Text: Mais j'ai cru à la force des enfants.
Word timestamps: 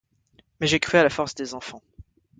Mais 0.59 0.65
j'ai 0.65 0.79
cru 0.79 0.97
à 0.97 1.03
la 1.03 1.11
force 1.11 1.35
des 1.35 1.53
enfants. 1.53 1.83